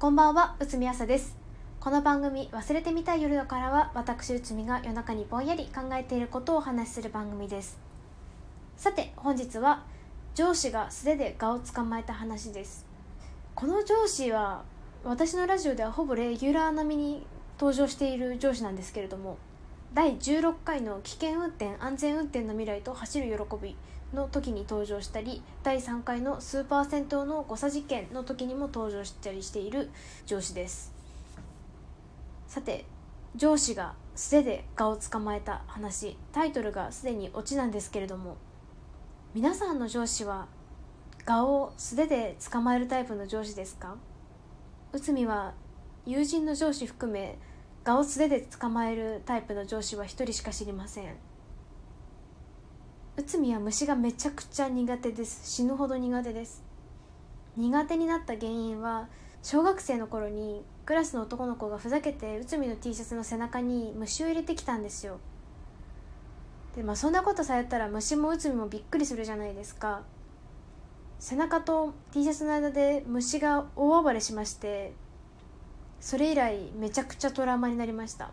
[0.00, 1.36] こんばんは、内海朝です。
[1.78, 7.78] この番組、忘れてみたい夜からは、私内海が夜中にぼんやり考えていることをお話しする番組です。
[8.78, 9.84] さて、本日は、
[10.34, 12.86] 上司が素手で蛾を捕まえた話です。
[13.54, 14.62] この上司は、
[15.04, 17.26] 私のラジオではほぼレギュラー並みに
[17.58, 19.36] 登場している上司なんですけれども、
[19.92, 23.76] 第16回の危険運転安全運転の未来と走る喜び
[24.14, 29.90] の時に登場したり第3回のスーパー銭湯の誤差事件の時にも登場したりしている
[30.26, 30.92] 上司です
[32.46, 32.84] さて
[33.34, 38.36] 上司が素手で蛾を捕まえた話タイトルがすでにオチなんですけれども
[39.34, 40.46] 皆さんの上司は
[41.26, 43.96] 蛾を素手で捕まえるタイプの上司ですか
[44.92, 45.52] 内海は
[46.06, 47.38] 友人の上司含め
[47.84, 51.16] 蛾を素手で捕まえるタイプの上司は一人しか知りません。
[53.16, 55.50] 内海は虫がめちゃくちゃ苦手です。
[55.50, 56.62] 死ぬほど苦手です。
[57.56, 59.08] 苦手になった原因は
[59.42, 65.18] 小学生の頃にクラスの男の子がふざけて内海の T シャツの背中に虫を入れてきたんですよ。
[66.76, 70.02] でまあそんなことされたら虫も内海もびっくりするじゃないですか。
[71.18, 74.92] 背中と T シャツの間で虫が大暴れしまして
[76.00, 78.30] それ以来めちゃくちゃトラウマになりました。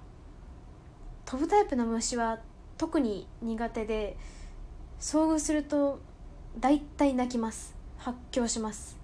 [1.25, 2.39] 飛ぶタイプの虫は
[2.77, 4.15] 特に苦手で
[4.99, 5.99] 遭遇すると
[6.59, 7.75] 大体泣きます。
[7.97, 8.97] 発狂します。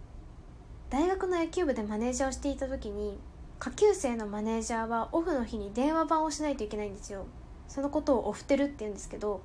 [0.89, 3.19] 大学の野球部でマネージャーをしていた時に
[3.59, 7.25] 下級生のマネージャーはオフの日に電話番をしないといけないんですよ。
[7.67, 9.41] そのことをオフテルって言うんですけど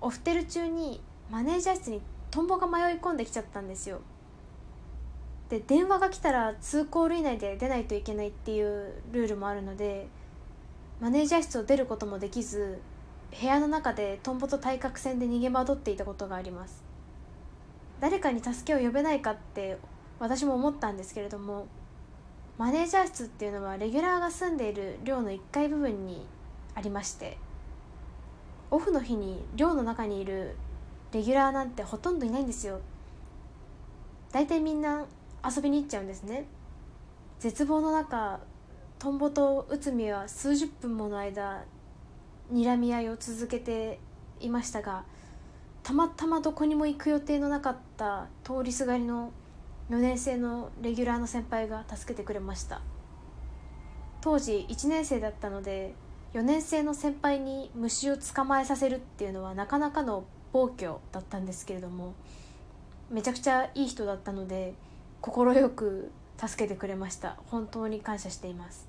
[0.00, 1.00] オフテル中に
[1.30, 4.00] マネージャー室にトンボが迷い込んできちゃったんですよ。
[5.50, 10.08] で電話が来たら2コール以内で出ないといけないっていうルールもあるので
[11.00, 12.80] マネージャー室を出ることもできず
[13.40, 16.82] 部屋の中でトンボと対角線で逃げ惑っていたことがあります。
[18.00, 19.76] 誰かに助けを呼べないかって
[20.20, 21.66] 私も思ったんですけれども
[22.56, 26.26] マネージャー室っていうのはレギュラーが住んでいる寮の1階部分に
[26.74, 27.38] ありまして
[28.70, 30.56] オフの日に寮の中にいる
[31.12, 32.80] レギュラーなんてほとんどいないんですよ。
[34.30, 35.06] 大体みんな
[35.54, 36.46] 遊びに行っちゃうんですね。
[37.38, 38.40] 絶望の中
[38.98, 41.64] トンボと内海は数十分もの間
[42.52, 44.00] 睨み合いを続けて
[44.40, 45.04] いましたが
[45.84, 49.32] たまたまどこにも行く予定のなかった通りすがりの
[49.90, 52.80] 4年生のレギュラーの先輩が助けてくれました。
[54.20, 55.94] 当時1年生だったので
[56.34, 62.14] 4年生の先輩に虫を捕まえさせるっていうのはなかなかの暴挙だったんですけれども
[63.10, 64.74] めちゃくちゃいい人だったので
[65.20, 67.36] 快く助けてくれました。
[67.46, 68.88] 本当に感謝しています。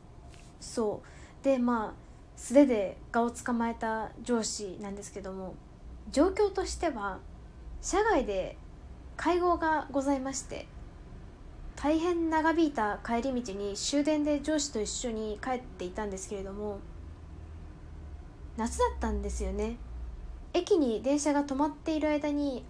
[0.59, 1.01] そ
[1.41, 1.43] う。
[1.43, 5.55] でまあ素手で蛾を捕まえた上司なんですけども
[6.11, 7.19] 状況としては
[7.81, 8.57] 社外で
[9.17, 10.67] 会合がございまして
[11.75, 16.79] 大変長引いた帰り道に終電で上司と一緒に帰っていたんですけれども
[18.57, 19.77] 夏だったんですよね。
[20.53, 22.65] 駅に電車が止まっている間に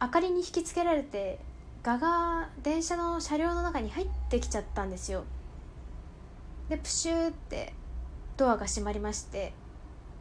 [0.00, 1.38] 明かりに引きつけられて
[1.82, 5.24] 蛾が電車の車両の中に入ってきちゃったんですよ。
[6.68, 7.72] でプシューって
[8.36, 9.52] ドアが閉まりまして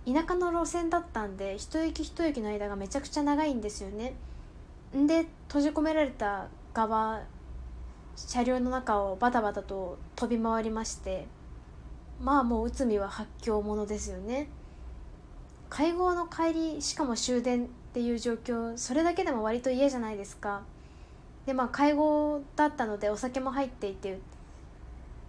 [0.06, 4.14] 田舎の路線だったんで一駅一駅の間がめちゃくちゃ長いんですよね。
[4.94, 7.24] で閉じ込められた側
[8.16, 11.28] 車両の中をバタバタと飛び回りまして
[12.22, 14.50] まあもう内海は発狂ものですよね。
[15.70, 20.64] 会合の帰りしかも終電っていう状況それだけでも割と嫌じゃないですか。
[21.50, 24.20] でまあ会合だったのでお酒も入っていて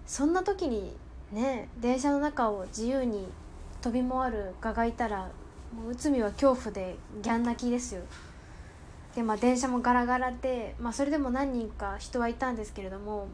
[0.04, 0.94] そんな時に
[1.32, 3.26] ね電車の中を自由に
[3.80, 5.30] 飛び回る蛾がいたら
[5.74, 8.02] もう内海は恐怖でギャン泣きですよ。
[9.16, 13.28] でまあ電車もガラガラで、まあ、それでも何人か人はいたんですけれども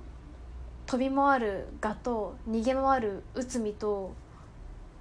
[0.86, 4.14] 飛び回る蛾と逃げ回る内海と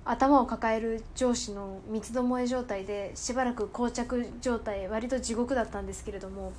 [0.06, 6.52] 頭を抱える上司の三つどもえ状態でしばらく膠着状態割と地獄だったんですけれども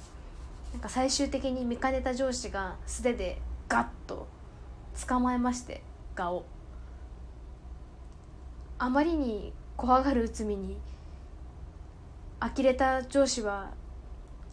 [0.76, 4.28] なんか最終的に見かねた上司が素手でガッと
[5.08, 5.82] 捕まえまして
[6.14, 6.44] 蛾を
[8.76, 10.76] あまりに怖がる内海に
[12.40, 13.70] 呆れた上司は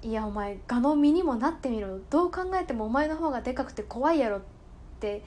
[0.01, 1.99] いやお前蛾の身にもなってみろ。
[2.09, 4.41] どう考えてもお前の方がでかくて怖いやろっ
[5.01, 5.25] て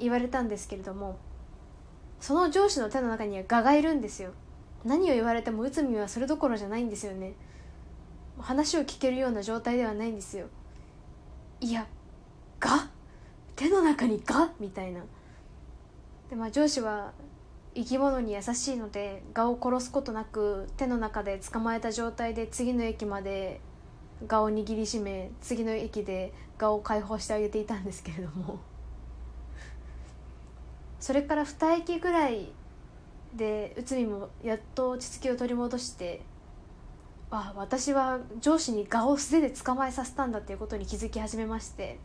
[0.00, 1.16] 言われたんですけれども
[2.18, 4.32] その上司の手の中には蛾がいるんですよ。
[4.84, 7.34] 何を言われても内海はそれどころじゃないんですよね。
[8.44, 10.46] 話を聞けるような状態ではないんですよ。
[11.60, 11.86] いや
[12.60, 12.90] 蛾
[13.56, 15.00] 手の中に蛾みたいな。
[16.28, 17.12] でまあ上司は
[17.74, 23.60] 生き物に優しいので蛾を殺すことなく手の中で捕まえた状態で次の駅まで
[24.28, 28.60] 蛾を握りしめ次の駅で蛾を解放してあげていたんですけれども。
[31.00, 32.52] それから2駅ぐらい
[33.34, 36.22] で内海もやっと落ち着きを取り戻して
[37.38, 41.98] あ私は上司に蛾を素手で捕まえさせたんだっていうことに気づき始めまして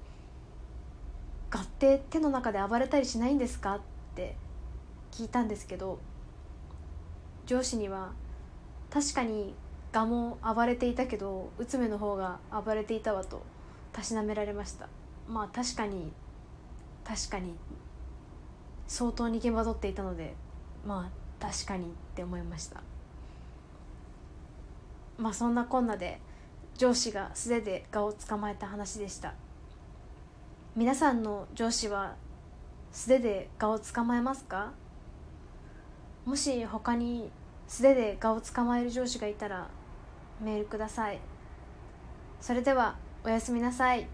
[1.52, 3.80] 「蛾って手の中で暴れたりしないんですか?」っ
[4.16, 4.36] て
[5.12, 6.00] 聞いたんですけど
[7.46, 8.12] 上司には
[8.90, 9.54] 「確かに
[9.92, 13.44] 蛾も暴れていたけど内海の方が暴れていたわ」と
[13.94, 14.88] たしなめられました
[15.28, 16.12] まあ確かに
[17.04, 17.56] 確かに
[18.88, 20.34] 相当にけばどっていたので
[20.86, 22.82] まあ確かにって思いました
[25.20, 26.20] まあそんなこんなで
[26.78, 29.34] 上司が素手で蛾を捕まえた話でした。
[30.76, 32.16] 皆さんの上司は
[32.92, 34.72] 素手で蛾を捕まえますか？
[36.26, 37.30] もし他に
[37.68, 39.70] 素手で蛾を捕まえる上司がいたら
[40.42, 41.20] メールください。
[42.40, 42.96] それでは
[43.26, 44.08] おやすみなさい。